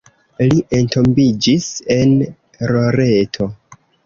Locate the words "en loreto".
1.97-3.51